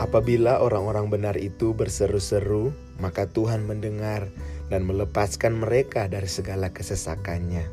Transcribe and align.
Apabila 0.00 0.64
orang-orang 0.64 1.12
benar 1.12 1.36
itu 1.36 1.76
berseru-seru, 1.76 2.72
maka 3.04 3.28
Tuhan 3.28 3.68
mendengar 3.68 4.32
dan 4.72 4.88
melepaskan 4.88 5.60
mereka 5.60 6.08
dari 6.08 6.24
segala 6.24 6.72
kesesakannya. 6.72 7.68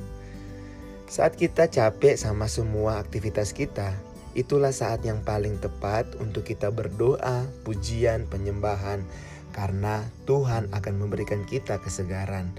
Saat 1.08 1.40
kita 1.40 1.71
capek 1.71 2.20
sama 2.20 2.52
semua 2.52 3.00
aktivitas 3.00 3.55
kita, 3.55 3.96
itulah 4.36 4.76
saat 4.76 5.08
yang 5.08 5.23
paling 5.23 5.55
tepat 5.63 6.04
untuk 6.20 6.44
kita 6.44 6.68
berdoa, 6.68 7.48
pujian, 7.63 8.28
penyembahan, 8.28 9.07
karena 9.55 10.04
Tuhan 10.28 10.68
akan 10.75 10.96
memberikan 11.00 11.48
kita 11.48 11.80
kesegaran. 11.80 12.52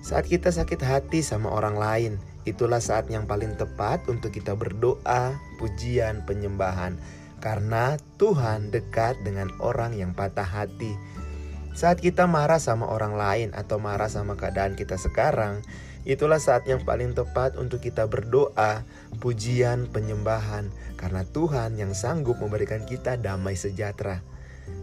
Saat 0.00 0.32
kita 0.32 0.48
sakit 0.48 0.80
hati 0.80 1.20
sama 1.20 1.52
orang 1.52 1.76
lain, 1.76 2.12
itulah 2.48 2.80
saat 2.80 3.12
yang 3.12 3.28
paling 3.28 3.52
tepat 3.60 4.00
untuk 4.08 4.32
kita 4.32 4.56
berdoa, 4.56 5.36
pujian, 5.60 6.24
penyembahan 6.24 6.96
karena 7.44 8.00
Tuhan 8.16 8.72
dekat 8.72 9.20
dengan 9.20 9.52
orang 9.60 9.92
yang 9.92 10.16
patah 10.16 10.48
hati. 10.48 10.96
Saat 11.76 12.00
kita 12.00 12.24
marah 12.24 12.56
sama 12.56 12.88
orang 12.88 13.20
lain 13.20 13.48
atau 13.52 13.76
marah 13.76 14.08
sama 14.08 14.32
keadaan 14.32 14.72
kita 14.72 14.96
sekarang, 14.96 15.60
itulah 16.08 16.40
saat 16.40 16.64
yang 16.64 16.80
paling 16.88 17.12
tepat 17.12 17.60
untuk 17.60 17.84
kita 17.84 18.08
berdoa, 18.08 18.88
pujian, 19.20 19.92
penyembahan, 19.92 20.72
karena 20.96 21.28
Tuhan 21.28 21.76
yang 21.76 21.92
sanggup 21.92 22.40
memberikan 22.40 22.88
kita 22.88 23.20
damai 23.20 23.60
sejahtera. 23.60 24.24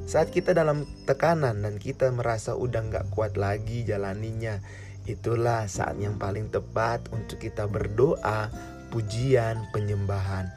Saat 0.06 0.30
kita 0.30 0.54
dalam 0.54 0.86
tekanan 1.10 1.66
dan 1.66 1.82
kita 1.82 2.14
merasa 2.14 2.54
udah 2.54 2.86
gak 2.94 3.10
kuat 3.10 3.42
lagi 3.42 3.82
jalaninya, 3.82 4.62
itulah 5.10 5.66
saat 5.66 5.98
yang 5.98 6.22
paling 6.22 6.54
tepat 6.54 7.10
untuk 7.10 7.42
kita 7.42 7.66
berdoa, 7.66 8.54
pujian, 8.94 9.66
penyembahan 9.74 10.54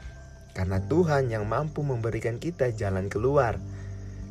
karena 0.55 0.79
Tuhan 0.79 1.27
yang 1.27 1.43
mampu 1.45 1.83
memberikan 1.83 2.39
kita 2.39 2.71
jalan 2.71 3.11
keluar. 3.11 3.59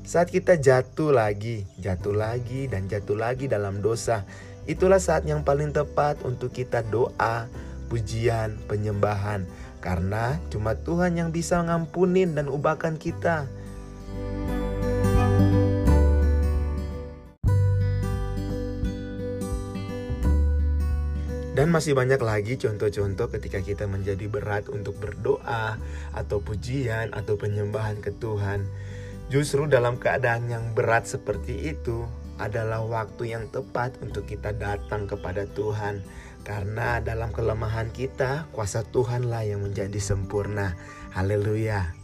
Saat 0.08 0.32
kita 0.32 0.56
jatuh 0.56 1.12
lagi, 1.12 1.68
jatuh 1.76 2.16
lagi, 2.16 2.64
dan 2.66 2.88
jatuh 2.88 3.16
lagi 3.16 3.44
dalam 3.44 3.84
dosa, 3.84 4.24
itulah 4.64 5.00
saat 5.00 5.28
yang 5.28 5.44
paling 5.44 5.76
tepat 5.76 6.20
untuk 6.24 6.56
kita 6.56 6.80
doa, 6.88 7.48
pujian, 7.92 8.56
penyembahan, 8.64 9.44
karena 9.84 10.40
cuma 10.48 10.72
Tuhan 10.76 11.20
yang 11.20 11.28
bisa 11.28 11.60
ngampunin 11.60 12.32
dan 12.32 12.48
ubahkan 12.48 12.96
kita. 12.96 13.44
Dan 21.54 21.70
masih 21.70 21.94
banyak 21.94 22.18
lagi 22.18 22.58
contoh-contoh 22.58 23.30
ketika 23.30 23.62
kita 23.62 23.86
menjadi 23.86 24.26
berat 24.26 24.66
untuk 24.74 24.98
berdoa 24.98 25.78
atau 26.10 26.42
pujian 26.42 27.14
atau 27.14 27.38
penyembahan 27.38 28.02
ke 28.02 28.10
Tuhan. 28.18 28.66
Justru 29.30 29.70
dalam 29.70 29.94
keadaan 30.02 30.50
yang 30.50 30.74
berat 30.74 31.06
seperti 31.06 31.70
itu 31.70 32.10
adalah 32.42 32.82
waktu 32.82 33.38
yang 33.38 33.46
tepat 33.54 33.94
untuk 34.02 34.26
kita 34.26 34.50
datang 34.50 35.06
kepada 35.06 35.46
Tuhan. 35.54 36.02
Karena 36.42 36.98
dalam 36.98 37.30
kelemahan 37.30 37.88
kita, 37.94 38.50
kuasa 38.50 38.82
Tuhanlah 38.90 39.46
yang 39.46 39.62
menjadi 39.62 39.96
sempurna. 40.02 40.74
Haleluya. 41.14 42.03